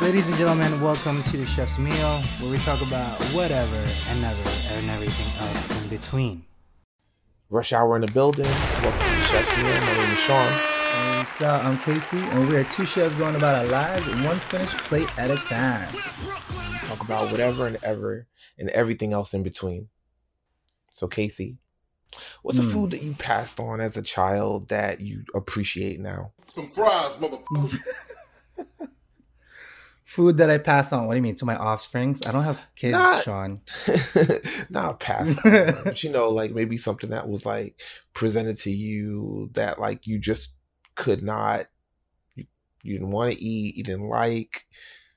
[0.00, 1.94] Ladies and gentlemen, welcome to the Chef's Meal,
[2.40, 3.76] where we talk about whatever
[4.08, 6.44] and never and everything else in between.
[7.50, 8.46] Rush Hour in the building.
[8.46, 9.80] Welcome to the Chef's Meal.
[9.80, 10.52] My name is Sean.
[11.42, 15.08] I'm I'm Casey, and we are two chefs going about our lives, one finished plate
[15.18, 15.92] at a time.
[15.94, 18.26] We talk about whatever and ever
[18.58, 19.88] and everything else in between.
[20.94, 21.58] So, Casey,
[22.42, 22.70] what's a Hmm.
[22.70, 26.32] food that you passed on as a child that you appreciate now?
[26.48, 27.78] Some fries, motherfucker.
[30.10, 31.06] Food that I pass on.
[31.06, 32.26] What do you mean to my offsprings?
[32.26, 33.60] I don't have kids, Not- Sean.
[34.68, 37.80] Not passed on, but you know, like maybe something that was like
[38.12, 40.50] presented to you that like you just
[40.96, 41.66] could not,
[42.34, 42.44] you,
[42.82, 44.66] you didn't want to eat, you didn't like,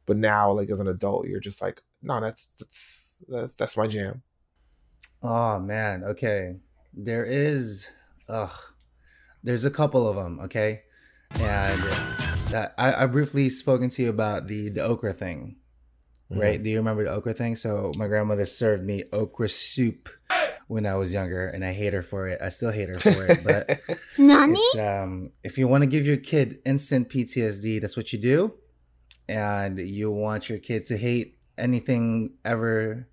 [0.05, 3.87] but now like as an adult, you're just like, no, that's that's that's that's my
[3.87, 4.21] jam.
[5.23, 6.57] Oh man, okay.
[6.93, 7.87] There is,
[8.29, 8.53] ugh,
[9.43, 10.83] there's a couple of them, okay,
[11.31, 11.81] and
[12.53, 15.57] I, I briefly spoken to you about the the okra thing,
[16.29, 16.61] right?
[16.61, 17.55] Do you remember the okra thing?
[17.55, 20.09] So my grandmother served me okra soup
[20.67, 22.41] when I was younger, and I hate her for it.
[22.41, 23.79] I still hate her for it, but
[24.73, 28.53] it's um if you want to give your kid instant PTSD, that's what you do,
[29.27, 33.07] and you want your kid to hate anything ever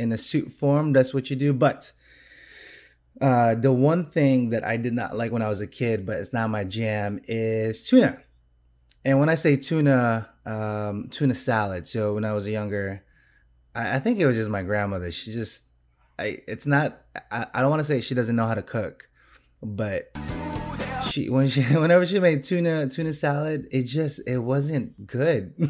[0.00, 1.52] in a soup form, that's what you do.
[1.52, 1.92] But
[3.20, 6.16] uh, the one thing that I did not like when I was a kid, but
[6.16, 8.18] it's not my jam, is tuna.
[9.04, 11.86] And when I say tuna, um, tuna salad.
[11.86, 13.04] So when I was younger,
[13.74, 15.10] I, I, think it was just my grandmother.
[15.10, 15.64] She just,
[16.18, 17.00] I, it's not.
[17.30, 19.08] I, I don't want to say she doesn't know how to cook,
[19.62, 20.10] but
[21.08, 25.54] she when she whenever she made tuna tuna salad, it just it wasn't good.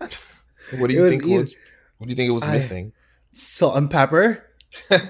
[0.00, 1.56] what do you it think was, was?
[1.98, 2.92] What do you think it was I, missing?
[3.32, 4.44] Salt and pepper.
[4.90, 5.04] well,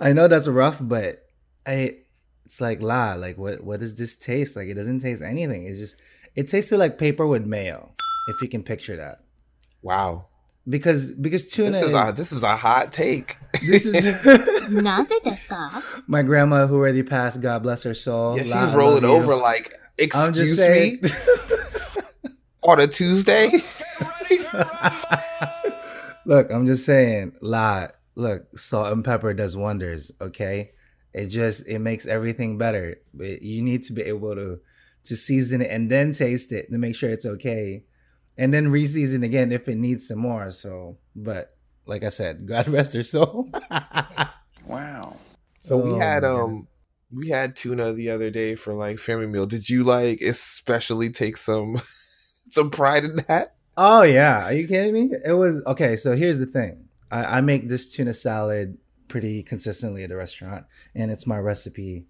[0.00, 1.24] I know that's rough, but
[1.66, 1.98] I
[2.48, 4.68] it's like la like what what does this taste like?
[4.68, 5.66] It doesn't taste anything.
[5.66, 5.96] It's just
[6.34, 7.92] it tasted like paper with mayo
[8.28, 9.20] if you can picture that.
[9.82, 10.28] Wow.
[10.66, 13.36] Because because tuna this is, is a, this is a hot take.
[13.60, 14.06] This is
[16.06, 18.38] my grandma who already passed god bless her soul.
[18.38, 21.02] Yeah, she's rolling over like excuse me?
[22.62, 23.50] on a tuesday?
[26.24, 30.72] Look i'm just saying la look salt and pepper does wonders okay?
[31.12, 33.00] It just it makes everything better.
[33.14, 34.60] But you need to be able to
[35.04, 37.84] to season it and then taste it to make sure it's okay.
[38.36, 40.50] And then re-season again if it needs some more.
[40.50, 43.48] So but like I said, God rest her soul.
[44.66, 45.16] Wow.
[45.60, 46.42] So we Oh, had my God.
[46.42, 46.68] um
[47.10, 49.46] we had tuna the other day for like family meal.
[49.46, 51.76] Did you like especially take some
[52.50, 53.56] some pride in that?
[53.76, 55.10] Oh yeah, are you kidding me?
[55.24, 55.96] It was okay.
[55.96, 58.76] So here's the thing: I, I make this tuna salad
[59.08, 62.06] pretty consistently at the restaurant, and it's my recipe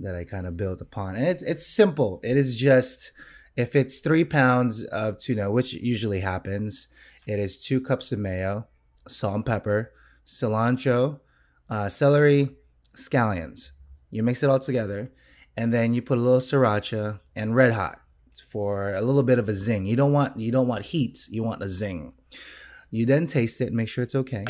[0.00, 1.16] that I kind of build upon.
[1.16, 2.20] And it's it's simple.
[2.22, 3.12] It is just
[3.56, 6.88] if it's three pounds of tuna, which usually happens,
[7.26, 8.66] it is two cups of mayo,
[9.06, 9.92] salt and pepper,
[10.26, 11.20] cilantro,
[11.68, 12.56] uh, celery,
[12.96, 13.72] scallions.
[14.10, 15.10] You mix it all together,
[15.56, 18.00] and then you put a little sriracha and red hot
[18.48, 19.86] for a little bit of a zing.
[19.86, 21.26] You don't want you don't want heat.
[21.30, 22.12] You want a zing.
[22.90, 24.44] You then taste it, make sure it's okay,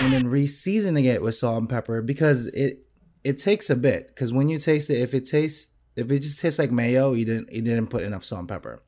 [0.00, 2.86] and then re-seasoning it with salt and pepper because it
[3.22, 4.08] it takes a bit.
[4.08, 7.24] Because when you taste it, if it tastes if it just tastes like mayo, you
[7.24, 8.82] didn't you didn't put enough salt and pepper.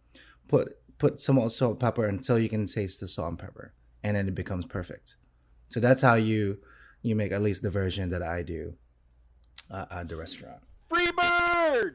[0.48, 3.74] Put put some more salt and pepper until you can taste the salt and pepper,
[4.02, 5.16] and then it becomes perfect.
[5.68, 6.58] So that's how you
[7.02, 8.74] you make at least the version that I do
[9.70, 10.62] uh, at the restaurant.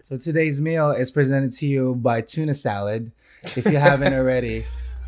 [0.10, 3.12] So today's meal is presented to you by Tuna Salad.
[3.44, 4.66] If you haven't already,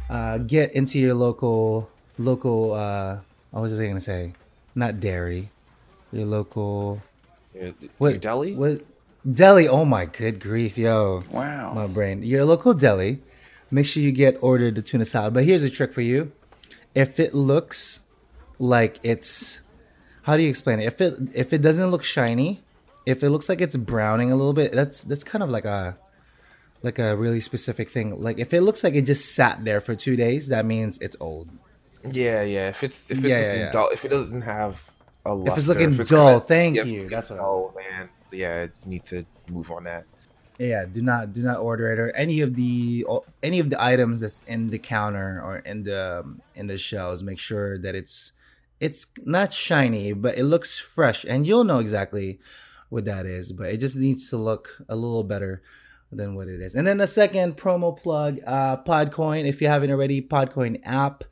[0.09, 2.74] uh, get into your local local.
[2.74, 3.20] Uh,
[3.51, 4.33] what was I gonna say?
[4.75, 5.51] Not dairy.
[6.11, 7.01] Your local
[7.53, 8.55] Your, what your deli?
[8.55, 8.83] What
[9.31, 9.67] deli?
[9.67, 11.21] Oh my good grief, yo!
[11.31, 11.73] Wow.
[11.73, 12.23] My brain.
[12.23, 13.21] Your local deli.
[13.71, 15.33] Make sure you get ordered the tuna salad.
[15.33, 16.31] But here's a trick for you:
[16.95, 18.01] if it looks
[18.57, 19.61] like it's,
[20.23, 20.85] how do you explain it?
[20.85, 22.61] If it if it doesn't look shiny,
[23.05, 25.97] if it looks like it's browning a little bit, that's that's kind of like a
[26.81, 28.21] like a really specific thing.
[28.21, 31.16] Like if it looks like it just sat there for two days, that means it's
[31.19, 31.49] old.
[32.11, 32.69] Yeah, yeah.
[32.69, 34.90] If it's if it's Yeah, yeah, dull, if it doesn't have
[35.25, 37.03] a luster, If it's looking kinda- dull, thank yeah, you.
[37.03, 38.09] if That's what dull, man.
[38.31, 40.05] Yeah, you need to move on that.
[40.59, 43.05] Yeah, do not do not order it or any of the
[43.41, 46.23] any of the items that's in the counter or in the
[46.55, 47.23] in the shelves.
[47.23, 48.34] Make sure that it's
[48.79, 52.40] it's not shiny, but it looks fresh, and you'll know exactly
[52.90, 53.52] what that is.
[53.52, 55.61] But it just needs to look a little better
[56.11, 56.75] than what it is.
[56.75, 59.45] And then the second promo plug, uh, Podcoin.
[59.47, 61.23] If you haven't already, Podcoin app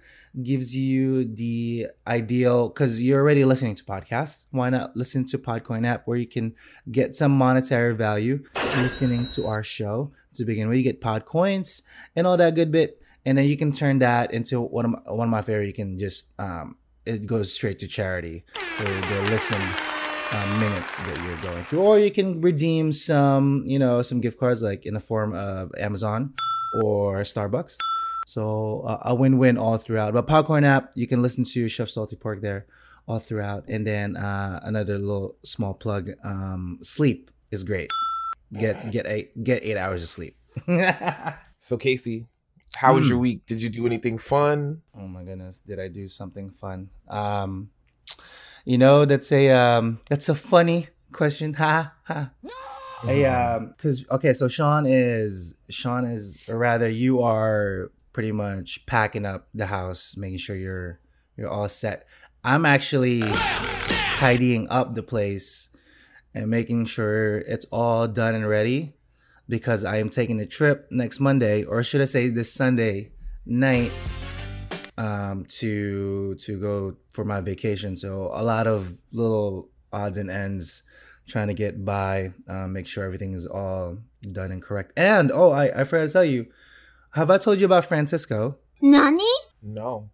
[0.42, 4.46] gives you the ideal because you're already listening to podcasts.
[4.52, 6.56] Why not listen to Podcoin app where you can
[6.92, 8.44] get some monetary value
[8.78, 10.78] listening to our show to begin with.
[10.78, 11.82] You get Podcoins
[12.16, 15.00] and all that good bit, and then you can turn that into one of my,
[15.12, 15.68] one of my favorite.
[15.68, 19.62] You can just um, it goes straight to charity for the listen
[20.32, 24.40] um, minutes that you're going through, or you can redeem some, you know, some gift
[24.40, 26.34] cards like in the form of Amazon
[26.84, 27.78] or Starbucks.
[28.28, 30.14] So uh, a win-win all throughout.
[30.14, 32.66] But Podcoin app, you can listen to Chef Salty Pork there
[33.08, 33.64] all throughout.
[33.70, 37.90] And then uh, another little small plug: um, sleep is great.
[38.52, 40.36] Get get eight get eight hours of sleep.
[41.60, 42.28] So Casey,
[42.76, 43.10] how was Hmm.
[43.12, 43.46] your week?
[43.46, 44.82] Did you do anything fun?
[44.94, 46.90] Oh my goodness, did I do something fun?
[47.10, 47.70] Um,
[48.64, 51.54] you know, that's a um, that's a funny question.
[51.56, 52.32] Ha ha.
[53.04, 58.84] Hey, um, cause okay, so Sean is Sean is, or rather, you are pretty much
[58.88, 61.00] packing up the house, making sure you're
[61.36, 62.08] you're all set.
[62.44, 63.22] I'm actually
[64.16, 65.70] tidying up the place
[66.34, 68.96] and making sure it's all done and ready
[69.48, 73.12] because I am taking a trip next Monday, or should I say this Sunday
[73.46, 73.92] night,
[74.98, 77.96] um, to to go for my vacation.
[77.96, 80.82] So a lot of little odds and ends,
[81.28, 84.00] trying to get by, um, make sure everything is all
[84.32, 84.92] done and correct.
[84.98, 86.48] And oh, I I forgot to tell you,
[87.12, 88.58] have I told you about Francisco?
[88.82, 89.24] Nani?
[89.62, 90.10] No.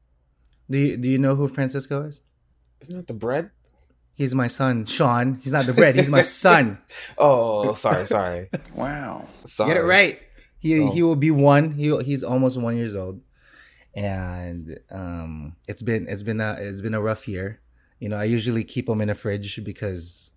[0.69, 2.21] Do you do you know who Francisco is?
[2.81, 3.51] Isn't that the bread?
[4.15, 5.39] He's my son, Sean.
[5.41, 5.95] He's not the bread.
[5.95, 6.77] He's my son.
[7.17, 8.49] Oh, sorry, sorry.
[8.75, 9.27] Wow.
[9.43, 9.69] sorry.
[9.73, 10.19] Get it right.
[10.59, 10.91] He Oh.
[10.91, 11.71] he will be one.
[11.71, 13.19] He he's almost one years old,
[13.93, 17.59] and um, it's been it's been a it's been a rough year.
[17.99, 20.31] You know, I usually keep him in a fridge because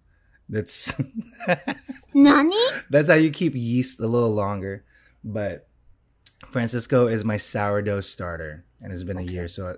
[0.49, 1.01] that's
[2.15, 2.57] Nani.
[2.91, 4.85] that's how you keep yeast a little longer.
[5.25, 5.66] But
[6.51, 9.49] Francisco is my sourdough starter, and it's been a year.
[9.49, 9.77] So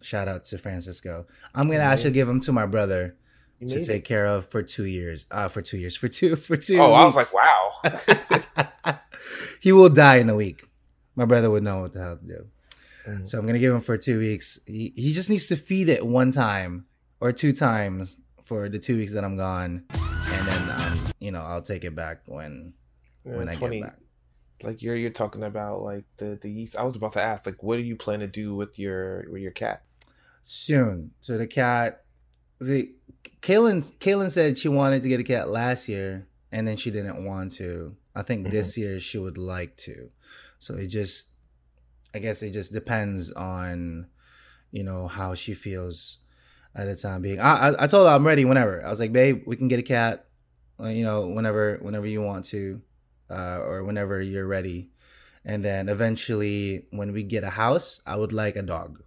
[0.00, 1.26] shout out to Francisco.
[1.54, 3.16] I'm gonna actually give him to my brother
[3.60, 4.04] to take it.
[4.04, 5.26] care of for two years.
[5.30, 6.78] Uh, for two years, for two for two.
[6.78, 8.98] Oh, I was like, wow.
[9.60, 10.64] he will die in a week.
[11.14, 12.46] My brother would know what the hell to do.
[13.06, 13.26] Mhm.
[13.26, 14.58] So I'm gonna give him for two weeks.
[14.66, 16.86] He, he just needs to feed it one time
[17.20, 21.42] or two times for the two weeks that I'm gone, and then um, you know
[21.42, 22.74] I'll take it back when
[23.24, 23.80] Yeah, when I funny.
[23.80, 23.98] get back.
[24.64, 26.76] Like you're you're talking about like the the yeast.
[26.76, 29.42] I was about to ask like, what do you plan to do with your with
[29.42, 29.82] your cat?
[30.44, 31.12] Soon.
[31.20, 32.04] So the cat,
[32.60, 32.92] the
[33.40, 37.24] Kaylin Kaylin said she wanted to get a cat last year, and then she didn't
[37.24, 37.96] want to.
[38.14, 40.10] I think this year she would like to.
[40.58, 41.34] So it just,
[42.14, 44.06] I guess it just depends on,
[44.70, 46.18] you know, how she feels
[46.74, 47.40] at the time being.
[47.40, 48.84] I I, I told her I'm ready whenever.
[48.84, 50.26] I was like, babe, we can get a cat,
[50.78, 52.80] uh, you know, whenever whenever you want to,
[53.32, 54.90] uh, or whenever you're ready.
[55.44, 59.02] And then eventually, when we get a house, I would like a dog.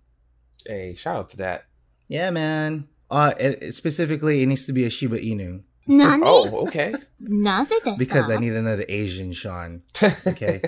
[0.65, 1.65] Hey, shout out to that.
[2.07, 2.87] Yeah, man.
[3.09, 5.63] Uh, it, it specifically, it needs to be a Shiba Inu.
[6.23, 6.93] oh, okay.
[7.97, 9.83] because I need another Asian Sean.
[10.27, 10.61] Okay.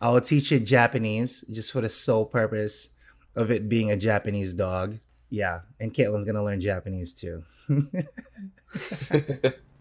[0.00, 2.90] I will teach it Japanese just for the sole purpose
[3.34, 4.98] of it being a Japanese dog.
[5.30, 5.60] Yeah.
[5.80, 7.42] And Caitlin's going to learn Japanese too.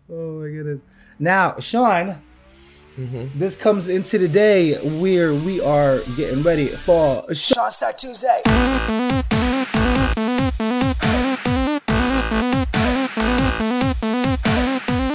[0.09, 0.79] oh, my goodness.
[1.19, 2.21] Now, Sean,
[2.97, 3.38] Mhm.
[3.38, 8.41] this comes into the day where we are getting ready for Sean Star Tuesday.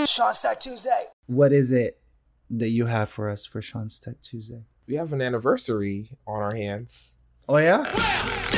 [0.06, 1.06] Sean Star Tuesday.
[1.26, 1.98] What is it
[2.50, 4.64] that you have for us for Sean Star Tuesday?
[4.86, 7.16] We have an anniversary on our hands.
[7.48, 7.84] Oh yeah,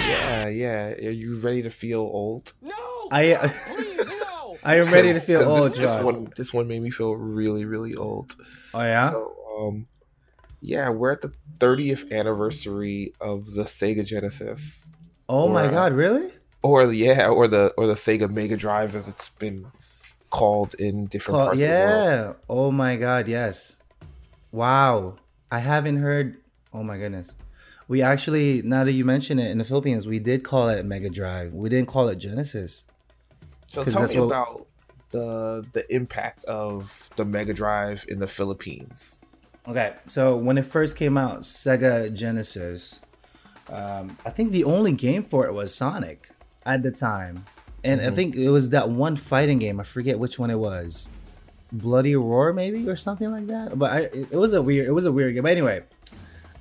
[0.09, 0.89] Yeah, yeah.
[1.09, 2.53] Are you ready to feel old?
[2.61, 2.73] No.
[3.11, 3.35] I
[4.65, 7.65] I am ready to feel old, This, this one, this one made me feel really,
[7.65, 8.35] really old.
[8.75, 9.11] oh yeah.
[9.11, 9.87] So, um,
[10.61, 14.93] yeah, we're at the 30th anniversary of the Sega Genesis,
[15.29, 16.31] oh my or, uh, God, really?
[16.63, 19.67] or the yeah, or the or the Sega Mega Drive as it's been
[20.31, 22.09] called in different Call- parts of the world.
[22.09, 22.33] yeah.
[22.49, 23.77] Oh my God, yes.
[24.51, 25.17] Wow.
[25.51, 26.39] I haven't heard.
[26.73, 27.33] Oh my goodness.
[27.87, 31.11] We actually, now that you mention it, in the Philippines, we did call it Mega
[31.11, 31.53] Drive.
[31.53, 32.85] We didn't call it Genesis.
[33.67, 34.67] So 'Cause tell that's me what- about
[35.11, 39.25] the the impact of the Mega Drive in the Philippines.
[39.67, 43.01] Okay, so when it first came out, Sega Genesis,
[43.71, 46.29] um, I think the only game for it was Sonic
[46.67, 47.45] at the time,
[47.83, 49.81] and I think it was that one fighting game.
[49.81, 51.09] I forget which one it was,
[51.73, 53.79] Bloody Roar maybe or something like that.
[53.79, 55.45] But I, it, it was a weird, it was a weird game.
[55.45, 55.83] But anyway,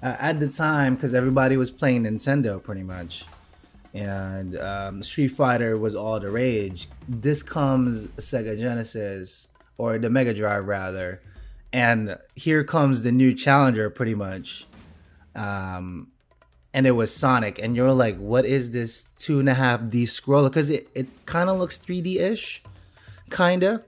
[0.01, 3.25] uh, at the time, because everybody was playing Nintendo pretty much,
[3.93, 6.87] and um, Street Fighter was all the rage.
[7.07, 11.21] This comes Sega Genesis or the Mega Drive rather,
[11.71, 14.67] and here comes the new challenger, pretty much.
[15.35, 16.07] Um,
[16.73, 20.05] and it was Sonic, and you're like, what is this two and a half D
[20.05, 20.49] scroller?
[20.49, 22.63] Because it, it kind of looks 3D ish,
[23.29, 23.83] kind of,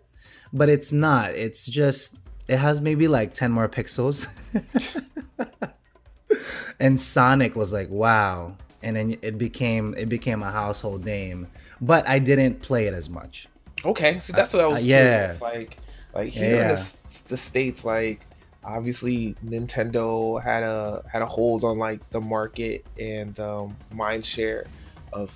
[0.53, 1.31] but it's not.
[1.31, 2.15] It's just,
[2.47, 4.27] it has maybe like 10 more pixels.
[6.79, 8.55] and Sonic was like, wow.
[8.85, 11.47] And then it became it became a household name,
[11.81, 13.47] but I didn't play it as much.
[13.83, 14.83] Okay, so that's what I was.
[14.83, 15.17] Uh, yeah.
[15.25, 15.41] curious.
[15.41, 15.77] like
[16.13, 16.75] like here in Yeah.
[16.75, 18.25] the, the states, like
[18.63, 24.65] obviously Nintendo had a had a hold on like the market and um, mind share
[25.13, 25.35] of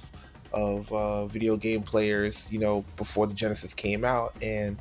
[0.54, 2.52] of uh, video game players.
[2.52, 4.78] You know, before the Genesis came out, and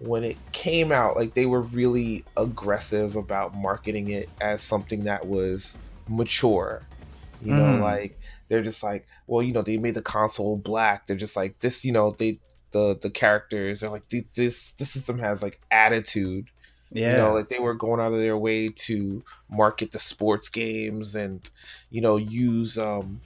[0.00, 5.26] when it came out, like they were really aggressive about marketing it as something that
[5.26, 5.76] was
[6.08, 6.82] mature.
[7.44, 7.80] You know, Mm.
[7.80, 8.18] like
[8.48, 11.06] they're just like, well, you know, they made the console black.
[11.06, 12.38] They're just like this, you know, they
[12.70, 16.48] the the characters are like this the system has like attitude.
[16.90, 17.12] Yeah.
[17.12, 21.14] You know, like they were going out of their way to market the sports games
[21.14, 21.48] and
[21.90, 23.20] you know use um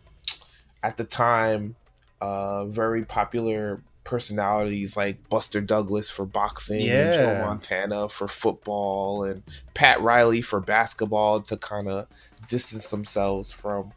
[0.82, 1.75] at the time
[2.20, 9.42] uh very popular personalities like Buster Douglas for boxing and Joe Montana for football and
[9.75, 12.06] Pat Riley for basketball to kind of
[12.49, 13.92] distance themselves from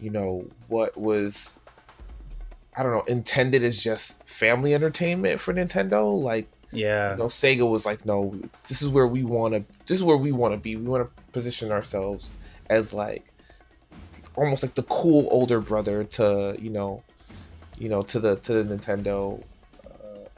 [0.00, 1.58] you know what was
[2.76, 7.12] I don't know intended as just family entertainment for Nintendo like yeah.
[7.12, 8.34] you know Sega was like no
[8.68, 11.04] this is where we want to this is where we want to be we want
[11.08, 12.32] to position ourselves
[12.68, 13.32] as like
[14.36, 17.02] almost like the cool older brother to you know
[17.78, 19.42] you know to the to the Nintendo
[19.84, 20.28] uh,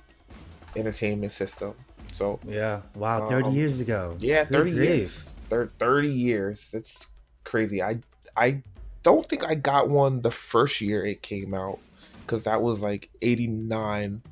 [0.76, 1.74] entertainment system
[2.12, 2.80] so Yeah.
[2.94, 3.26] Wow.
[3.28, 4.12] 30 Um, years ago.
[4.18, 4.84] yeah, Good 30 grief.
[4.88, 5.36] years.
[5.48, 6.70] Thir- 30 years.
[6.74, 7.08] It's
[7.44, 7.82] crazy.
[7.82, 7.96] I
[8.36, 8.62] I
[9.02, 11.78] don't think I got one the first year it came out
[12.26, 14.22] cuz that was like 89,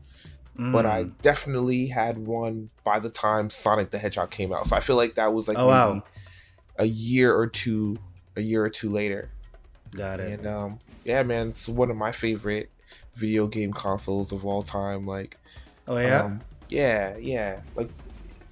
[0.73, 1.21] but I Mm.
[1.23, 4.67] definitely had one by the time Sonic the Hedgehog came out.
[4.67, 6.03] So I feel like that was like Oh, wow.
[6.79, 7.99] a year or two
[8.37, 9.33] a year or two later.
[9.95, 10.33] Got it.
[10.33, 12.71] And um yeah, man, it's one of my favorite
[13.15, 15.37] video game consoles of all time like
[15.89, 16.23] Oh, yeah.
[16.23, 17.63] um, yeah, yeah.
[17.75, 17.91] Like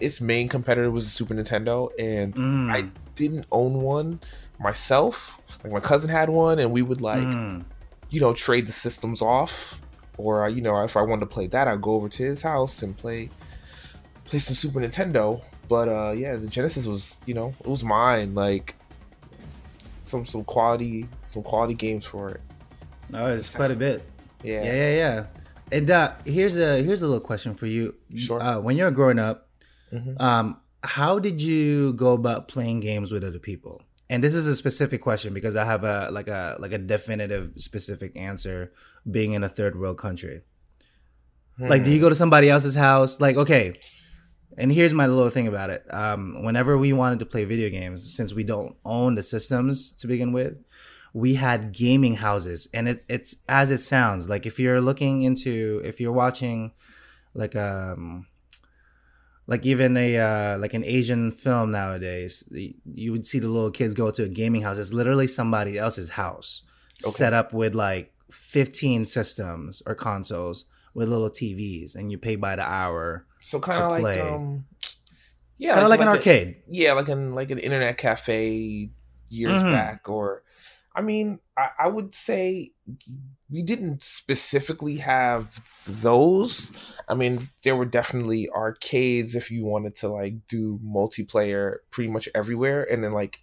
[0.00, 2.70] its main competitor was the Super Nintendo, and Mm.
[2.70, 4.20] I didn't own one
[4.58, 5.14] myself.
[5.62, 7.64] Like my cousin had one, and we would like Mm.
[8.10, 9.80] you know trade the systems off,
[10.16, 12.82] or you know if I wanted to play that, I'd go over to his house
[12.82, 13.28] and play
[14.24, 15.42] play some Super Nintendo.
[15.68, 18.34] But uh, yeah, the Genesis was you know it was mine.
[18.34, 18.74] Like
[20.02, 22.40] some some quality some quality games for it.
[23.10, 24.02] No, it's quite a bit.
[24.42, 24.62] Yeah.
[24.64, 25.26] Yeah, yeah, yeah.
[25.72, 27.94] And uh, here's a here's a little question for you.
[28.16, 28.40] Sure.
[28.42, 29.48] Uh, when you're growing up,
[29.92, 30.20] Mhm.
[30.20, 33.82] um, how did you go about playing games with other people?
[34.10, 37.52] And this is a specific question because I have a like a like a definitive
[37.56, 38.72] specific answer.
[39.08, 40.42] Being in a third world country,
[41.58, 43.20] like, do you go to somebody else's house?
[43.20, 43.74] Like, okay.
[44.56, 45.82] And here's my little thing about it.
[45.92, 50.06] Um, whenever we wanted to play video games, since we don't own the systems to
[50.06, 50.56] begin with,
[51.12, 55.80] we had gaming houses and it, it's as it sounds like if you're looking into
[55.82, 56.72] if you're watching
[57.34, 58.26] like um
[59.50, 62.44] like even a uh, like an asian film nowadays
[63.04, 66.10] you would see the little kids go to a gaming house it's literally somebody else's
[66.10, 66.62] house
[66.94, 72.54] set up with like 15 systems or consoles with little tvs and you pay by
[72.56, 74.20] the hour So kind of like play.
[74.20, 74.64] um,
[75.56, 78.90] yeah, kind of like, an a- arcade yeah, like an like an internet cafe
[79.30, 79.72] years Mhm.
[79.72, 80.42] back, or
[80.94, 82.70] I mean, I, I would say
[83.50, 86.70] we didn't specifically have those.
[87.08, 92.28] I mean, there were definitely arcades if you wanted to like do multiplayer pretty much
[92.34, 93.38] everywhere, and then like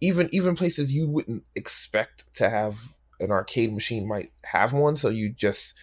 [0.00, 2.78] even even places you wouldn't expect to have
[3.20, 5.78] an arcade machine might have one, so you just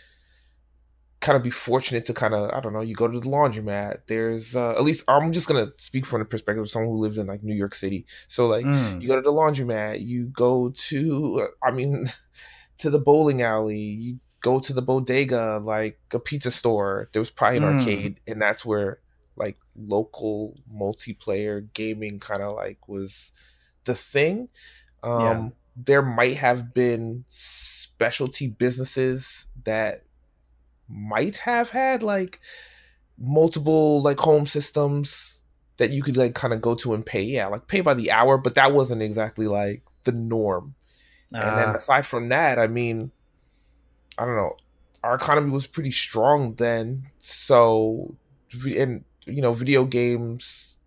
[1.22, 2.82] kind of be fortunate to kind of I don't know.
[2.82, 4.08] You go to the laundromat.
[4.08, 7.18] There's uh, at least I'm just gonna speak from the perspective of someone who lived
[7.18, 8.06] in like New York City.
[8.28, 9.01] So like Mm.
[9.01, 10.01] you go to the laundromat.
[10.01, 12.06] You go to uh, I mean
[12.82, 13.78] to the bowling alley.
[13.78, 17.10] You go to the bodega, like a pizza store.
[17.14, 17.80] There was probably an Mm.
[17.80, 19.00] arcade, and that's where
[19.36, 23.32] like local multiplayer gaming kind of like was
[23.86, 24.50] the thing.
[25.04, 25.50] Um, Yeah.
[25.84, 30.04] There might have been specialty businesses that
[30.90, 32.42] might have had like
[33.18, 35.44] multiple like home systems
[35.78, 37.22] that you could like kind of go to and pay.
[37.22, 40.76] Yeah, like pay by the hour, but that wasn't exactly like the norm.
[41.40, 43.12] And then Ah, aside from that, I mean,
[44.18, 44.56] I don't know,
[45.04, 47.12] our economy was pretty strong then.
[47.18, 48.18] So,
[48.76, 50.78] and you know, video games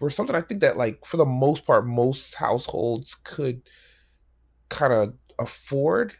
[0.00, 3.62] were something I think that like for the most part, most households could
[4.68, 6.14] kind of afford.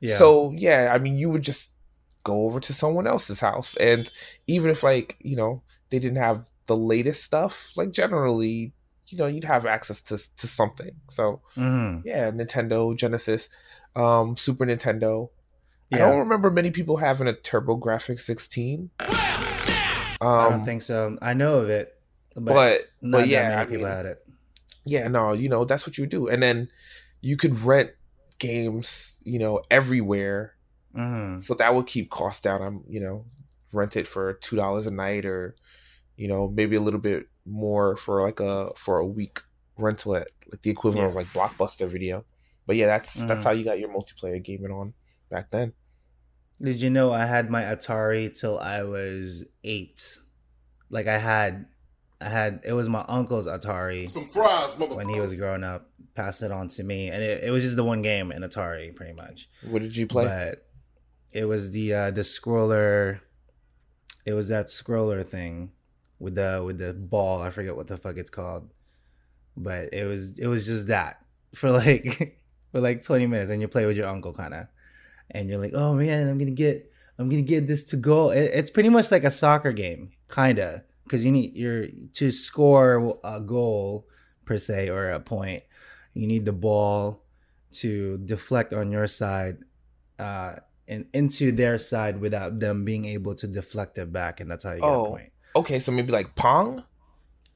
[0.00, 0.16] yeah.
[0.16, 1.74] So yeah, I mean, you would just
[2.24, 4.10] go over to someone else's house, and
[4.46, 8.72] even if like you know they didn't have the latest stuff, like generally,
[9.10, 10.92] you know, you'd have access to to something.
[11.08, 12.02] So Mhm.
[12.04, 13.48] yeah, Nintendo, Genesis,
[13.96, 15.30] um, Super Nintendo.
[15.92, 18.90] I don't remember many people having a TurboGrafx 16.
[19.00, 21.16] I Um, don't think so.
[21.20, 21.98] I know of it,
[22.34, 24.24] but, but but yeah, many I mean, had it.
[24.84, 26.28] yeah, no, you know, that's what you do.
[26.28, 26.68] And then
[27.20, 27.90] you could rent
[28.38, 30.54] games, you know, everywhere.
[30.94, 32.62] hmm So that would keep costs down.
[32.62, 33.24] I'm, you know,
[33.72, 35.56] rent it for two dollars a night or,
[36.16, 39.40] you know, maybe a little bit more for like a for a week
[39.76, 42.24] rental at like the equivalent of like Blockbuster video.
[42.66, 43.44] But yeah, that's that's Mhm.
[43.44, 44.94] how you got your multiplayer gaming on
[45.28, 45.72] back then.
[46.60, 50.18] Did you know I had my Atari till I was eight?
[50.90, 51.66] Like I had,
[52.20, 54.96] I had it was my uncle's Atari Some fries, motherfucker.
[54.96, 55.86] when he was growing up.
[56.14, 58.94] Passed it on to me, and it, it was just the one game in Atari,
[58.94, 59.48] pretty much.
[59.62, 60.24] What did you play?
[60.26, 60.66] But
[61.32, 63.20] it was the uh, the scroller.
[64.26, 65.70] It was that scroller thing
[66.20, 67.42] with the with the ball.
[67.42, 68.70] I forget what the fuck it's called,
[69.56, 71.24] but it was it was just that
[71.54, 72.38] for like
[72.72, 74.66] for like twenty minutes, and you play with your uncle, kind of,
[75.30, 78.30] and you're like, oh man, I'm gonna get I'm gonna get this to goal.
[78.30, 83.18] It, it's pretty much like a soccer game, kinda, because you need you're to score
[83.24, 84.06] a goal
[84.44, 85.62] per se or a point.
[86.14, 87.24] You need the ball
[87.72, 89.58] to deflect on your side
[90.18, 90.56] uh
[90.88, 94.72] and into their side without them being able to deflect it back and that's how
[94.72, 95.04] you get Oh.
[95.04, 96.84] a point Okay, so maybe like Pong.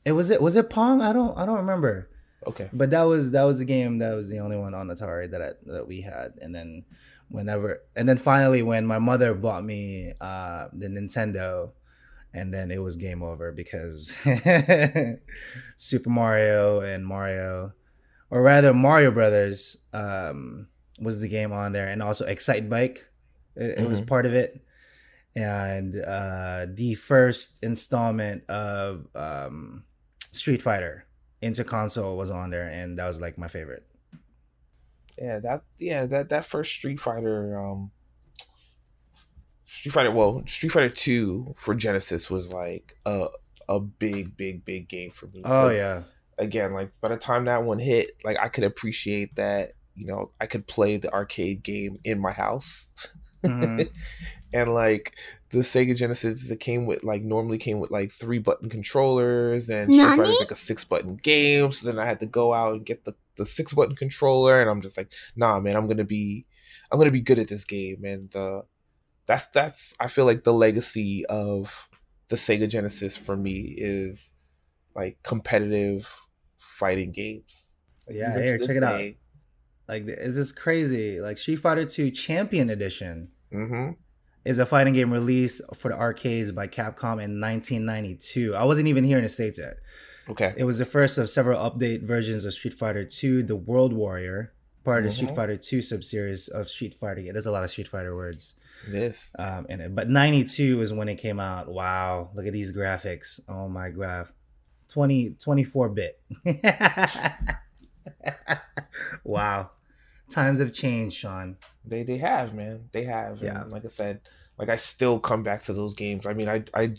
[0.05, 2.11] it was it was it pong i don't i don't remember
[2.47, 2.69] Okay.
[2.75, 5.41] but that was that was the game that was the only one on atari that
[5.41, 6.85] I, that we had and then
[7.31, 11.73] whenever and then finally when my mother bought me uh the nintendo
[12.35, 14.13] and then it was game over because
[15.77, 17.73] super mario and mario
[18.31, 20.69] or rather mario brothers um
[21.01, 23.09] was the game on there and also excite bike
[23.57, 24.07] it, it was Mhm.
[24.07, 24.64] part of it
[25.37, 29.85] and uh the first installment of um
[30.33, 31.07] street fighter
[31.43, 33.85] into console was on there and that was like my favorite
[35.19, 37.91] Yeah, that yeah, that that first Street Fighter um
[39.63, 43.29] Street Fighter well, Street Fighter 2 for Genesis was like a
[43.69, 45.43] a big big big game for me.
[45.45, 46.03] Oh yeah
[46.39, 50.33] Again, like by the time that one hit, like I could appreciate that, you know,
[50.41, 52.93] I could play the arcade game in my house.
[53.45, 53.89] Mhm.
[54.55, 55.19] and like
[55.51, 59.93] the Sega Genesis it came with like normally came with like three button controllers and
[59.93, 60.17] Street Nani?
[60.17, 61.71] Fighter's like a six button game.
[61.73, 64.71] So then I had to go out and get the, the six button controller and
[64.71, 66.47] I'm just like, nah man, I'm gonna be
[66.91, 68.05] I'm gonna be good at this game.
[68.05, 68.63] And uh
[69.27, 71.89] that's that's I feel like the legacy of
[72.29, 74.33] the Sega Genesis for me is
[74.95, 76.09] like competitive
[76.59, 77.75] fighting games.
[78.07, 79.01] Like, Yeah, here, this check it out.
[79.89, 83.97] like is this crazy like street fighter 2 champion edition Mhm.
[84.45, 89.05] Is a fighting game released for the arcades by capcom in 1992 i wasn't even
[89.05, 89.77] here in the states yet
[90.29, 90.55] Okay.
[90.57, 94.53] it was the first of several update versions of street fighter 2 the world warrior
[94.85, 95.37] part of the street Mhm.
[95.37, 98.55] fighter 2 subseries of street fighter there's a lot of street fighter words
[98.89, 99.35] It is.
[99.39, 99.95] um, in it.
[99.95, 101.69] But 92 is when it came out.
[101.73, 103.41] Wow, look at these graphics.
[103.49, 104.31] Oh my graph.
[104.89, 106.21] 20, 24 bit.
[109.25, 109.71] wow.
[110.35, 111.57] Times have changed, Sean.
[111.85, 112.89] They they have, man.
[112.93, 113.41] They have.
[113.41, 113.63] Yeah.
[113.63, 114.21] And like I said,
[114.59, 116.27] like I still come back to those games.
[116.27, 116.95] I mean, I I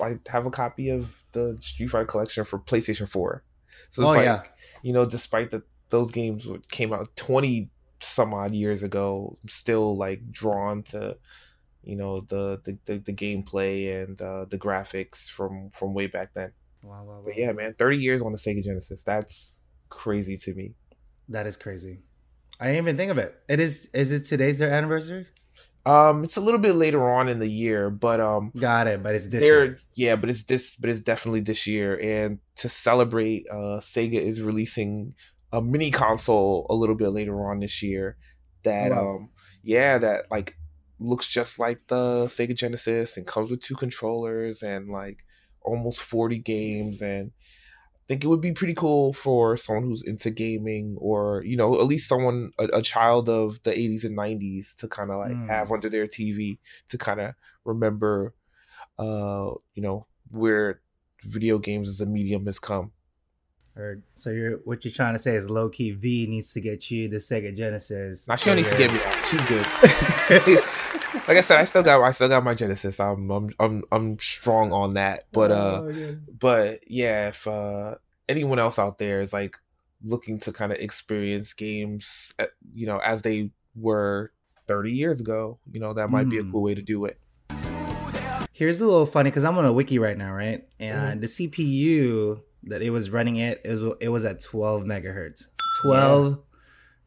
[0.00, 3.42] I have a copy of the Street Fighter collection for PlayStation 4.
[3.90, 4.42] So it's Oh, like, yeah.
[4.82, 7.70] you know, despite that those games came out 20
[8.00, 11.16] some odd years ago, I'm still like drawn to
[11.84, 16.32] you know the the, the, the gameplay and uh, the graphics from from way back
[16.34, 16.52] then.
[16.82, 17.22] Wow, wow, wow.
[17.24, 19.02] But yeah, man, 30 years on the Sega Genesis.
[19.02, 20.74] That's crazy to me.
[21.28, 21.98] That is crazy.
[22.60, 23.34] I didn't even think of it.
[23.48, 25.26] It is is it today's their anniversary?
[25.86, 29.14] Um it's a little bit later on in the year, but um Got it, but
[29.14, 29.78] it's this year.
[29.94, 34.42] yeah but it's this but it's definitely this year and to celebrate uh sega is
[34.42, 35.14] releasing
[35.52, 38.16] a mini console a little bit later on this year
[38.64, 39.16] that Wow.
[39.16, 39.30] um
[39.62, 40.56] yeah that like
[40.98, 45.24] looks just like the sega genesis and comes with two controllers and like
[45.62, 47.30] almost 40 games and
[48.08, 51.86] think it would be pretty cool for someone who's into gaming or you know at
[51.86, 55.46] least someone a, a child of the 80s and 90s to kind of like Mm.
[55.48, 58.32] have under their tv to kind of remember
[58.98, 60.80] uh you know where
[61.24, 62.92] video games as a medium has come
[63.76, 66.90] Or so you're what you're trying to say is low key V needs to get
[66.90, 68.26] you the Sega Genesis.
[68.28, 69.66] now she don't need to get me that she's good
[71.28, 74.18] like i said i still got i still got my genesis i'm i'm i'm, I'm
[74.18, 76.12] strong on that but uh Oh, yeah.
[76.40, 77.94] but yeah if uh
[78.28, 79.56] anyone else out there is like
[80.02, 84.32] looking to kind of experience games uh, you know as they were
[84.66, 86.52] 30 years ago you know that might be a Mhm.
[86.52, 87.18] cool way to do it
[88.52, 90.66] Here's a little funny because I'm on a wiki right now, right?
[90.80, 90.92] Mm-hmm.
[90.98, 95.44] And the CPU that it was running it, it was it was at 12 megahertz.
[95.82, 96.40] 12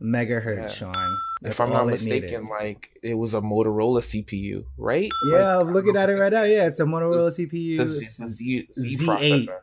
[0.02, 0.70] megahertz, Yeah.
[0.70, 1.18] Sean.
[1.42, 5.10] That's if I'm not mistaken, like it was a Motorola CPU, right?
[5.28, 6.44] Yeah, Like, I'm looking at it right now.
[6.44, 7.78] Yeah, it's a Motorola CPU.
[7.78, 9.48] The, Z, the Z, Z, Z8.
[9.48, 9.54] Yeah,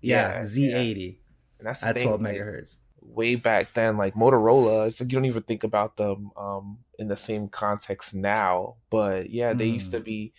[0.00, 1.18] Yeah, Z80
[1.58, 2.76] And that's the at thing, 12 is, like, megahertz.
[3.02, 7.08] way back then, like Motorola, it's like you don't even think about them um, in
[7.08, 8.76] the same context now.
[8.90, 10.04] But yeah, they used to Mm.
[10.04, 10.32] be,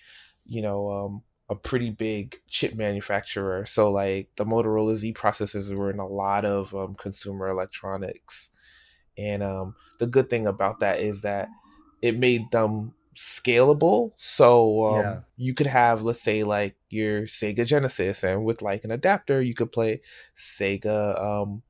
[0.45, 3.65] you know, um, a pretty big chip manufacturer.
[3.65, 8.49] So like the Motorola Z processors were in a lot of um, consumer electronics.
[9.17, 11.49] And um, the good thing about that is that
[12.01, 14.11] it made them scalable.
[14.17, 15.19] So um, Yeah.
[15.37, 19.53] you could have, let's say, like your Sega Genesis, and with like an adapter, you
[19.53, 20.01] could play
[20.35, 21.19] Sega.
[21.21, 21.63] Um,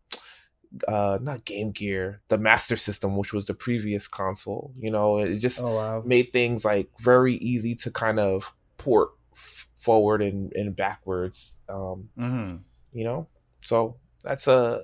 [0.87, 5.37] uh not game gear the master system which was the previous console you know it
[5.39, 6.01] just Oh wow.
[6.05, 12.09] made things like very easy to kind of port f- forward and, and backwards um
[12.17, 12.55] hmm
[12.91, 13.27] you know
[13.63, 14.81] so that's a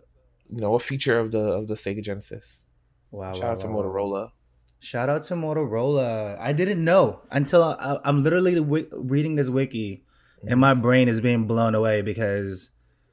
[0.50, 2.68] you know a feature of the of the sega genesis
[3.12, 3.34] Wow.
[3.34, 3.84] shout wow, out to wow, wow.
[3.84, 4.32] motorola
[4.80, 6.38] Shout out to Motorola.
[6.38, 10.04] I didn't know until I, I'm literally wi- reading this wiki,
[10.46, 10.82] and my mm-hmm.
[10.82, 12.72] brain is being blown away because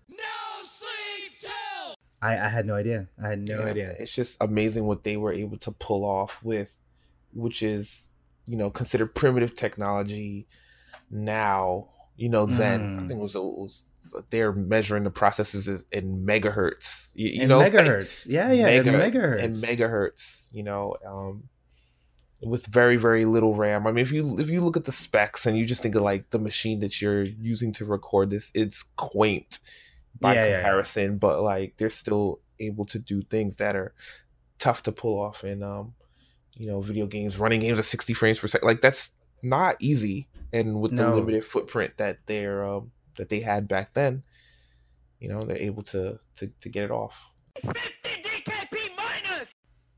[0.08, 0.16] No
[0.64, 1.48] sleep
[2.20, 3.08] I, I had no idea.
[3.22, 3.94] I had no Yeah, idea.
[4.00, 6.76] it's just amazing what they were able to pull off with
[7.32, 8.08] which is
[8.46, 10.48] you know considered primitive technology
[11.08, 11.88] now
[12.22, 13.08] you know then i Mm.
[13.08, 13.74] think it was, it was
[14.30, 18.26] they're measuring the processes in megahertz you, you In know like, megahertz.
[18.28, 19.42] yeah, yeah, in mega- megahertz.
[19.44, 21.44] and megahertz you know um
[22.42, 25.46] with very very little ram i mean if you if you look at the specs
[25.46, 28.82] and you just think of like the machine that you're using to record this it's
[28.96, 29.58] quaint
[30.20, 30.56] by Yeah, yeah, yeah.
[30.60, 33.92] comparison but like they're still able to do things that are
[34.58, 35.94] tough to pull off in um
[36.54, 40.28] you know video games running games at 60 frames per second like that's not easy
[40.52, 44.22] and with the limited footprint that they're um that they had back then
[45.18, 47.30] you know they're able to to, to get it off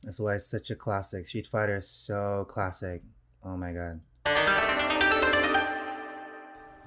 [0.04, 1.28] That's why it's such a classic.
[1.28, 3.02] Street Fighter is so classic.
[3.44, 4.00] Oh my god.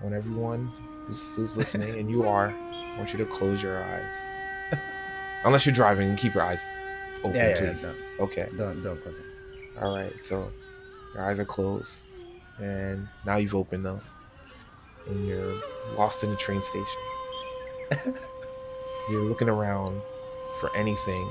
[0.03, 0.69] want everyone
[1.07, 4.13] who's, who's listening, and you are, I want you to close your eyes.
[5.45, 6.69] Unless you're driving, and keep your eyes
[7.19, 7.81] open, Yeah, yeah, yeah, please.
[7.83, 8.47] don't, okay.
[8.57, 9.81] don't don't close it.
[9.81, 10.21] All right.
[10.21, 10.51] So
[11.13, 12.14] your eyes are closed,
[12.59, 14.01] and now you've opened them,
[15.07, 15.53] and you're
[15.97, 18.15] lost in the train station.
[19.09, 20.01] you're looking around
[20.59, 21.29] for anything,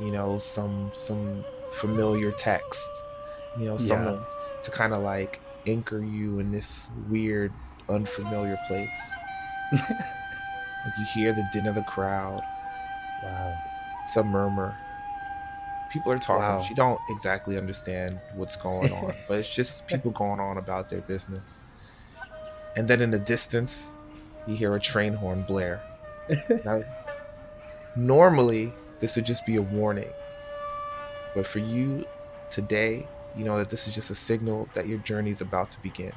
[0.00, 2.90] you know, some some familiar text,
[3.58, 3.86] you know, Yeah.
[3.86, 4.24] someone
[4.62, 7.52] to kind of like anchor you in this weird,
[7.88, 9.14] unfamiliar place.
[9.72, 12.40] like you hear the din of the crowd.
[13.22, 13.54] Wow.
[14.02, 14.76] It's a murmur.
[15.94, 16.42] People are talking.
[16.42, 16.66] Wow.
[16.68, 21.02] You don't exactly understand what's going on, but it's just people going on about their
[21.02, 21.66] business.
[22.76, 23.96] And then in the distance,
[24.48, 25.80] you hear a train horn blare.
[26.64, 26.82] Now,
[27.94, 30.10] normally, this would just be a warning.
[31.32, 32.04] But for you
[32.48, 35.80] today, you know that this is just a signal that your journey is about to
[35.80, 36.12] begin.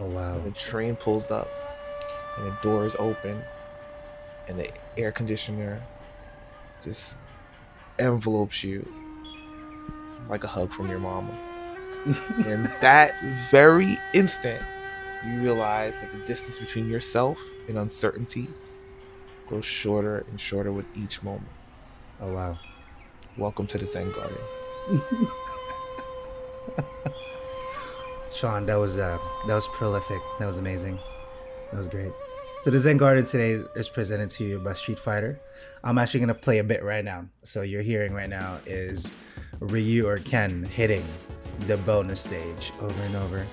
[0.00, 0.34] Oh wow.
[0.34, 1.48] And the train pulls up,
[2.36, 3.40] and the doors open,
[4.48, 5.80] and the air conditioner
[6.82, 7.18] just
[7.98, 8.86] envelopes you
[10.28, 11.36] like a hug from your mama.
[12.46, 14.62] and that very instant,
[15.26, 18.48] you realize that the distance between yourself and uncertainty
[19.46, 21.48] grows shorter and shorter with each moment.
[22.20, 22.58] Oh wow.
[23.36, 24.38] Welcome to the Zen Garden.
[28.32, 30.20] Sean, that was uh, that was prolific.
[30.38, 30.98] That was amazing.
[31.72, 32.12] That was great.
[32.62, 35.40] So the Zen Garden today is presented to you by Street Fighter.
[35.84, 37.26] I'm actually gonna play a bit right now.
[37.44, 39.16] So you're hearing right now is
[39.60, 41.04] Ryu or Ken hitting
[41.68, 43.46] the bonus stage over and over.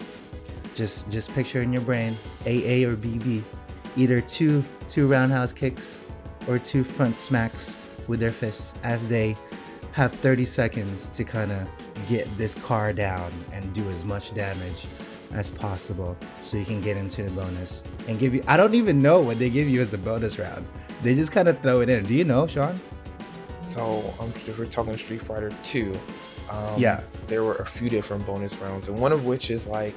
[0.74, 3.44] Just just picture in your brain AA or BB,
[3.96, 6.02] either two two roundhouse kicks
[6.48, 9.38] or two front smacks with their fists as they
[9.91, 11.68] have 30 seconds to kind of
[12.08, 14.88] get this car down and do as much damage
[15.36, 19.02] as possible so you can get into the bonus and give you I don't even
[19.02, 20.65] know what they give you as the bonus round.
[21.04, 22.06] They just kind of throw it in.
[22.06, 22.80] Do you know, Sean?
[23.62, 26.00] So, um, if we're talking Street Fighter 2,
[26.50, 27.02] um, Yeah.
[27.28, 29.95] there were a few different bonus rounds, and one of which is like,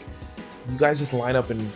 [0.71, 1.71] you guys just line up and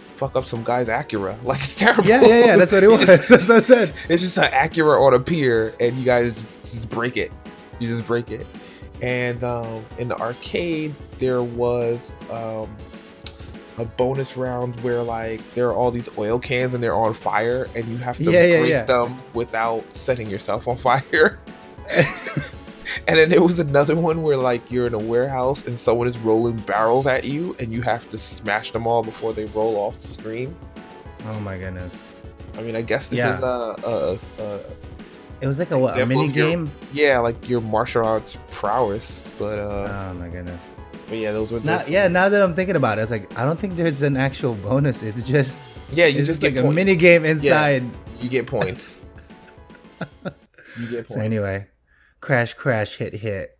[0.00, 1.36] fuck up some guy's Acura.
[1.44, 2.04] Like, it's terrible.
[2.04, 2.56] Yeah, yeah, yeah.
[2.56, 3.00] That's what it was.
[3.06, 3.92] just- That's what I said.
[4.08, 7.32] it's just an Acura on a pier, and you guys just, just break it.
[7.80, 8.46] You just break it.
[9.02, 12.74] And um, in the arcade, there was um,
[13.78, 17.68] a bonus round where like there are all these oil cans and they're on fire,
[17.74, 18.84] and you have to Yeah, yeah, break yeah.
[18.84, 21.38] them without setting yourself on fire.
[23.06, 26.18] And then there was another one where like you're in a warehouse and someone is
[26.18, 29.98] rolling barrels at you and you have to smash them all before they roll off
[29.98, 30.54] the screen.
[31.26, 32.02] Oh my goodness.
[32.54, 34.60] I mean, I guess this is a, a, a
[35.40, 35.98] It was like a what?
[35.98, 36.70] A mini of your- game.
[36.92, 39.30] yeah, like your martial arts prowess.
[39.38, 40.68] But uh, Oh my goodness.
[41.12, 43.38] But yeah, those were Now, just yeah, now that I'm thinking about it, it's like
[43.38, 45.02] I don't think there's an actual bonus.
[45.02, 46.06] It's just yeah.
[46.06, 47.84] You it's just just like get a mini game inside.
[48.18, 49.04] You get points.
[50.00, 51.12] you get points.
[51.12, 51.66] So anyway,
[52.22, 53.58] crash, crash, hit, hit,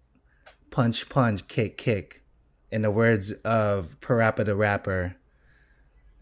[0.71, 2.23] punch, punch, kick, kick.
[2.71, 5.17] In the words of Parappa the Rapper,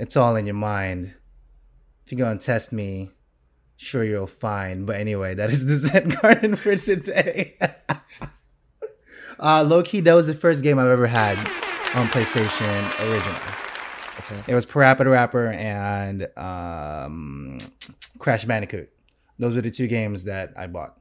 [0.00, 1.14] it's all in your mind.
[2.04, 3.12] If you're gonna test me,
[3.76, 4.84] sure you'll find.
[4.84, 7.56] But anyway, that is the Zen Garden for today.
[9.40, 11.38] uh, low key, that was the first game I've ever had
[11.94, 13.40] on PlayStation original.
[14.20, 14.42] Okay.
[14.52, 17.58] It was Parappa the Rapper and um,
[18.18, 18.90] Crash Bandicoot.
[19.38, 20.98] Those were the two games that I bought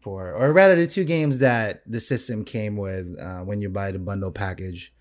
[0.00, 3.92] for, or rather, the two games that the system came with uh, when you buy
[3.92, 4.92] the bundle package.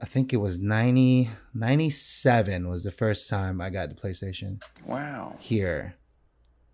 [0.00, 5.36] I think it was 90, 97 was the first time I got the PlayStation Wow.
[5.38, 5.94] here.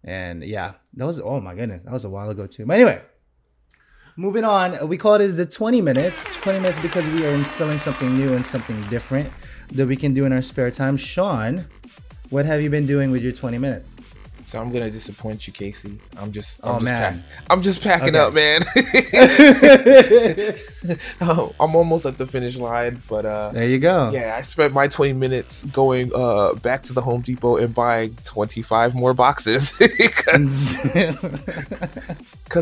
[0.03, 2.65] And yeah, that was, oh my goodness, that was a while ago too.
[2.65, 3.03] But anyway,
[4.21, 6.37] moving on, we call this the 20 minutes.
[6.43, 9.31] 20 minutes because we are instilling something new and something different
[9.73, 10.97] that we can do in our spare time.
[10.99, 11.65] Sean,
[12.29, 13.97] what have you been doing with your 20 minutes?
[14.45, 15.97] So I'm gonna disappoint you, Casey.
[16.19, 16.67] I'm just.
[16.67, 17.23] I'm Oh, just man.
[17.23, 18.19] Pack, I'm just packing Okay.
[18.19, 18.63] up, man.
[21.21, 24.11] Oh, I'm almost at the finish line, but uh, There you go.
[24.11, 28.17] yeah, I spent my 20 minutes going uh back to the Home Depot and buying
[28.25, 29.71] 25 more boxes
[30.05, 30.85] because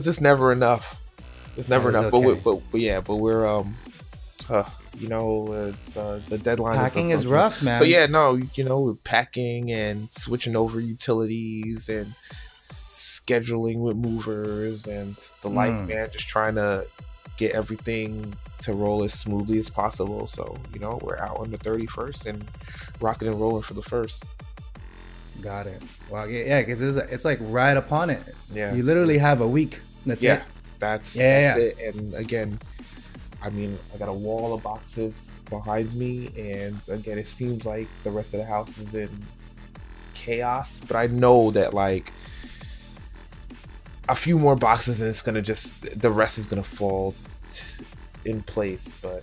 [0.07, 1.01] it's never enough.
[1.59, 2.12] It's never That is enough.
[2.12, 2.40] But, we, okay.
[2.44, 3.75] but but yeah, but we're um,
[4.49, 4.64] uh,
[4.99, 6.77] you know, it's uh, the deadline.
[6.77, 7.35] Packing is approaching.
[7.35, 7.79] rough, man.
[7.79, 12.14] So yeah, no, you know, we're packing and switching over utilities and
[12.90, 15.88] scheduling with movers and the like, Mm.
[15.88, 16.09] man.
[16.11, 16.87] Just trying to
[17.37, 20.27] get everything to roll as smoothly as possible.
[20.27, 22.44] So you know, we're out on the thirty first and
[23.01, 24.25] rocking and rolling for the first.
[25.42, 25.83] Got it.
[26.11, 28.23] Well, yeah, yeah, because it's, it's like right upon it.
[28.53, 28.75] Yeah.
[28.75, 29.81] You literally have a week.
[30.05, 30.42] That's yeah, it.
[30.78, 31.94] That's Yeah, that's it.
[31.94, 32.58] And again,
[33.42, 37.88] I mean, I got a wall of boxes behind me, and again, it seems like
[38.04, 39.08] the rest of the house is in
[40.14, 40.80] chaos.
[40.86, 42.12] But I know that like
[44.08, 47.14] a few more boxes, and it's gonna just the rest is gonna fall
[47.52, 47.84] t-
[48.24, 48.88] in place.
[49.02, 49.22] But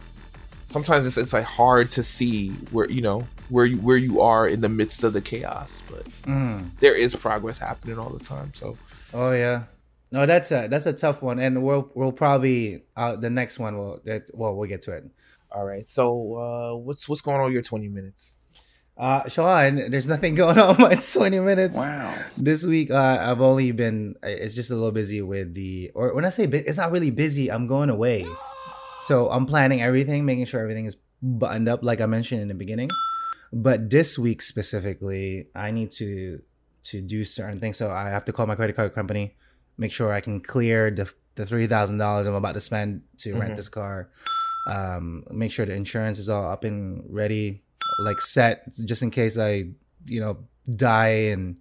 [0.64, 4.48] sometimes it's, it's like hard to see where you know where you where you are
[4.48, 5.84] in the midst of the chaos.
[5.90, 6.76] But Mm.
[6.80, 8.52] there is progress happening all the time.
[8.54, 8.78] So
[9.14, 9.64] Oh yeah.
[10.12, 13.78] No, that's a that's a tough one, and we'll we'll probably uh, the next one
[13.78, 15.04] will that well we'll get to it.
[15.52, 15.88] all right.
[15.90, 18.40] So uh, what's what's going on with your twenty minutes?
[18.98, 21.78] Uh, Sean, there's nothing going on my 20 minutes.
[21.78, 22.16] Wow.
[22.38, 26.24] This week, uh, I've only been, it's just a little busy with the, or when
[26.24, 28.26] I say bu- it's not really busy, I'm going away.
[29.02, 32.54] So I'm planning everything, making sure everything is buttoned up, like I mentioned in the
[32.54, 32.90] beginning.
[33.52, 36.42] But this week specifically, I need to
[36.84, 37.76] to do certain things.
[37.78, 39.36] So I have to call my credit card company,
[39.79, 43.35] make sure I can clear the the three thousand dollars I'm about to spend to
[43.35, 43.41] Mhm.
[43.41, 44.09] rent this car.
[44.69, 47.63] Um, make sure the insurance is all up and ready,
[48.05, 49.71] like set, just in case I,
[50.07, 51.57] you know, die in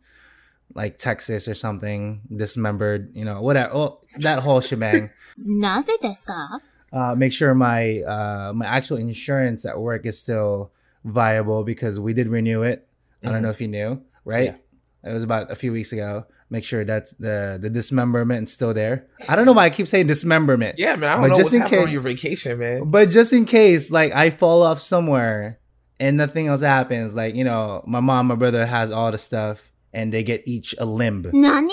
[0.75, 3.71] like Texas or something, dismembered, you know, whatever.
[3.73, 5.09] Oh, that whole shebang.
[5.37, 6.59] なぜですか
[6.91, 10.71] uh, make sure my uh, my actual insurance at work is still
[11.05, 12.85] viable because we did renew it.
[13.23, 13.43] I don't Mhm.
[13.43, 14.55] know if you knew, right?
[15.03, 16.25] It was about a few weeks ago.
[16.54, 18.96] Make sure that's the the dismemberment is still there.
[19.28, 20.78] I don't know why I keep saying dismemberment.
[20.78, 21.10] Yeah, man.
[21.10, 22.90] I don't But know just what's in happening on case- your vacation, man.
[22.94, 25.58] But just in case, like I fall off somewhere
[25.98, 29.72] and nothing else happens, like you know, my mom, my brother has all the stuff,
[29.92, 31.68] and they get each a limb 何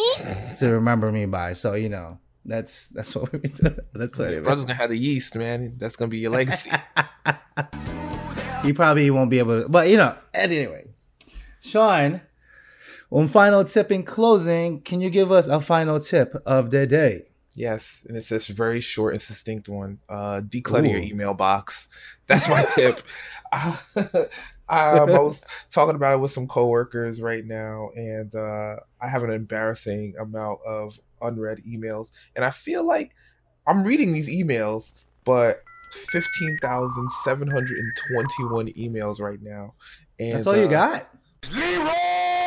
[0.60, 1.54] to remember me by.
[1.54, 3.76] So you know, that's that's what we do.
[3.94, 5.76] That's what Your it brother's gonna have the yeast, man.
[5.78, 6.72] That's gonna be your legacy.
[8.63, 10.86] He probably won't be able to, but you know, anyway.
[11.60, 12.22] Sean,
[13.12, 14.82] one final tip in closing.
[14.82, 17.26] Can you give us a final tip of the day?
[17.54, 20.00] yes, and it's this very short and succinct one.
[20.08, 21.89] Uh, declutter your email box.
[22.28, 23.02] That's my tip.
[23.52, 23.78] um,
[24.69, 29.32] I was talking about it with some coworkers right now, and uh, I have an
[29.32, 33.13] embarrassing amount of unread emails, and I feel like
[33.67, 34.93] I'm reading these emails,
[35.26, 39.74] but fifteen thousand seven hundred and twenty-one emails right now.
[40.19, 41.02] And That's all you uh,
[41.43, 42.40] got.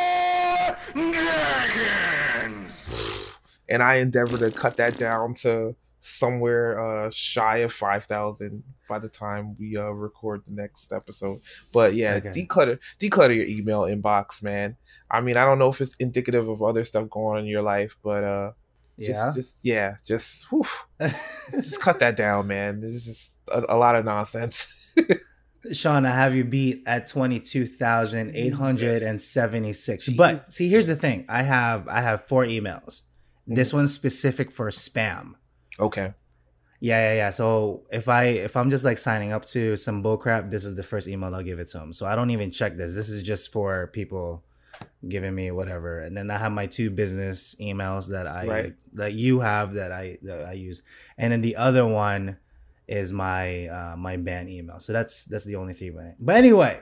[3.69, 9.09] And I endeavor to cut that down to somewhere uh shy of 5000 by the
[9.09, 11.39] time we uh record the next episode
[11.73, 12.29] but yeah Okay.
[12.29, 14.77] declutter declutter your email inbox man
[15.09, 17.63] i mean i don't know if it's indicative of other stuff going on in your
[17.63, 18.51] life but uh
[18.99, 19.31] Just, Yeah.
[19.33, 20.63] just yeah, just whew,
[21.51, 22.81] just cut that down, man.
[22.81, 24.93] There's just a, a lot of nonsense.
[25.71, 30.09] Sean, I have you beat at twenty two thousand eight hundred and seventy six.
[30.09, 33.03] But see, here's the thing: I have I have four emails.
[33.47, 33.77] This mm-hmm.
[33.77, 35.33] one's specific for spam.
[35.79, 36.13] okay.
[36.81, 37.29] Yeah, yeah, yeah.
[37.29, 40.83] So if I if I'm just like signing up to some bullcrap, this is the
[40.83, 41.93] first email I'll give it to them.
[41.93, 42.93] So I don't even check this.
[42.93, 44.43] This is just for people
[45.07, 45.99] giving me whatever.
[45.99, 48.75] And then I have my two business emails that I Right.
[48.93, 50.81] that you have that I that I use,
[51.17, 52.37] and then the other one
[52.87, 54.79] is my uh, my band email.
[54.79, 55.89] So that's that's the only three.
[55.89, 56.79] But but anyway,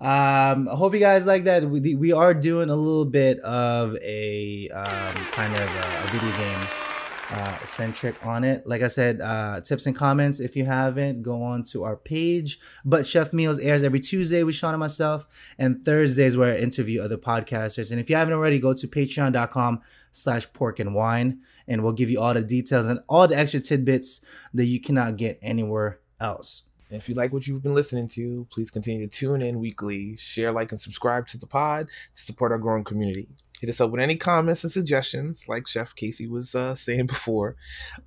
[0.00, 1.64] um, I hope you guys like that.
[1.64, 6.36] We we are doing a little bit of a um, kind of a, a video
[6.36, 6.91] game
[7.32, 8.66] uh, centric on it.
[8.66, 10.38] Like I said, uh, tips and comments.
[10.38, 12.60] If you haven't, go on to our page.
[12.84, 15.26] But Chef Meals airs every Tuesday with Sean and myself,
[15.58, 17.90] and Thursdays where I interview other podcasters.
[17.90, 19.80] And if you haven't already, go to patreon.com
[20.12, 23.60] slash pork and wine, and we'll give you all the details and all the extra
[23.60, 24.20] tidbits
[24.54, 26.64] that you cannot get anywhere else.
[26.90, 30.52] If you like what you've been listening to, please continue to tune in weekly, share,
[30.52, 33.28] like, and subscribe to the pod to support our growing community.
[33.62, 37.54] Hit us up with any comments and suggestions, like Chef Casey was uh, saying before.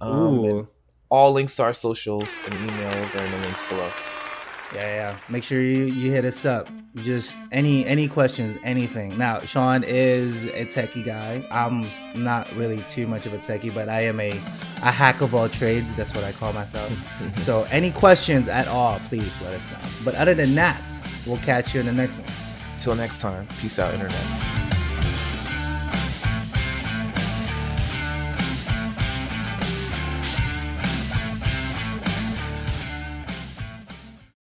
[0.01, 0.67] Um,
[1.09, 3.89] all links to our socials and emails are in the links below.
[4.73, 5.17] Yeah, yeah.
[5.29, 6.67] Make sure you, you hit us up.
[6.97, 9.17] Just any any questions, anything.
[9.17, 11.47] Now, Sean is a techie guy.
[11.49, 11.87] I'm
[12.21, 15.47] not really too much of a techie, but I am a a hack of all
[15.47, 15.95] trades.
[15.95, 16.91] That's what I call myself.
[17.39, 19.77] so, any questions at all, please let us know.
[20.03, 20.81] But other than that,
[21.25, 22.27] we'll catch you in the next one.
[22.77, 24.54] Till next time, peace out, Internet.